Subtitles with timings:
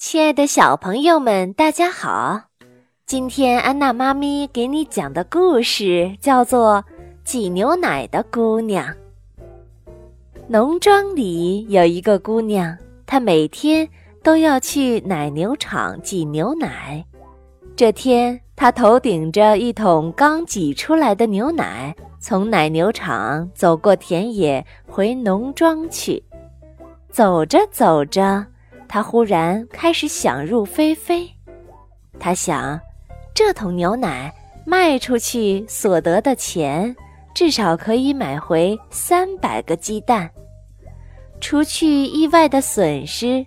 [0.00, 2.40] 亲爱的小朋友们，大家好！
[3.04, 6.82] 今天安娜妈咪给你讲的故事叫做
[7.22, 8.86] 《挤牛奶的姑娘》。
[10.48, 12.74] 农庄里有一个姑娘，
[13.04, 13.86] 她每天
[14.22, 17.04] 都要去奶牛场挤牛奶。
[17.76, 26.24] 这天，她头顶着一桶刚挤出来的牛奶，从奶牛场走过田野，回农庄去。
[27.10, 28.46] 走着走着，
[28.92, 31.30] 他忽然开始想入非非。
[32.18, 32.78] 他想，
[33.32, 34.34] 这桶牛奶
[34.66, 36.94] 卖出去所得的钱，
[37.32, 40.28] 至少可以买回三百个鸡蛋。
[41.40, 43.46] 除去意外的损失，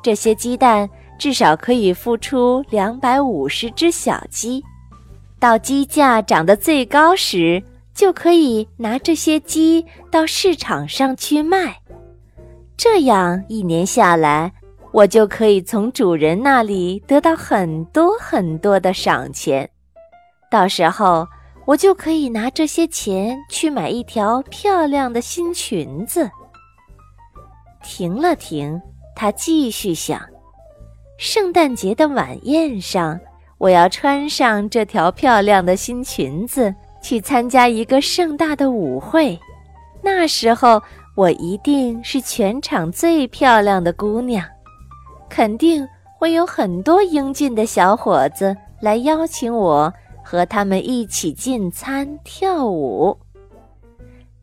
[0.00, 4.62] 这些鸡蛋至少可以孵出两百五十只小鸡。
[5.40, 7.60] 到鸡价涨得最高时，
[7.92, 11.80] 就可以拿这些鸡到市场上去卖。
[12.76, 14.52] 这样一年下来，
[14.94, 19.68] 我就可以从主人那里得到很多很多的赏钱。
[20.48, 21.26] 到时候，
[21.66, 26.30] 我就可以拿这些钱去买一条漂亮的新裙子。
[27.82, 28.80] 停了停，
[29.16, 30.20] 他继续想：
[31.18, 33.18] 圣诞节的晚宴上，
[33.58, 39.36] 我要穿上这条漂亮的新裙子，去参加一个盛大的舞会。
[40.04, 40.80] 那时候。
[41.16, 44.44] 我一定是全场最漂亮的姑娘，
[45.34, 45.84] 肯定
[46.16, 53.18] 会有很多英俊的小伙子来邀请我和他们一起进餐跳舞。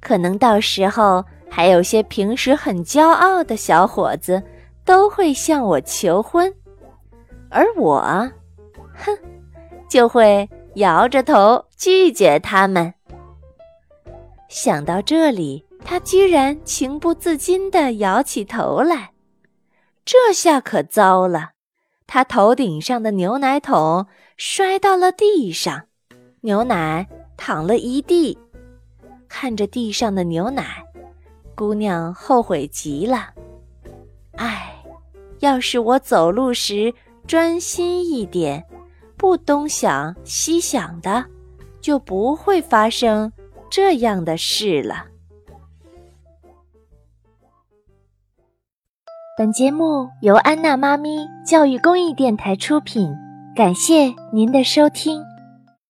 [0.02, 4.44] 可能到时候还有些平时很骄傲的小伙子
[4.84, 6.54] 都会向我求婚，
[7.50, 8.02] 而我，
[8.94, 9.18] 哼，
[9.88, 12.94] 就会摇着头拒绝他们。
[14.50, 15.66] 想到这里。
[15.84, 19.10] 他居然情不自禁地摇起头来，
[20.04, 21.52] 这下可糟了！
[22.08, 25.84] 他头顶上的牛奶桶摔到了地上，
[26.42, 28.38] 牛奶淌了一地。
[29.30, 30.84] 看着地上的牛奶，
[31.56, 33.30] 姑娘后悔极了。
[34.36, 34.76] 唉，
[35.40, 36.94] 要是我走路时
[37.26, 38.66] 专心一点，
[39.16, 41.26] 不东想西想的，
[41.80, 43.32] 就不会发生
[43.70, 45.06] 这样的事了。
[49.42, 53.12] 本节目由安娜妈咪教育公益电台出品，
[53.56, 55.20] 感谢您的收听。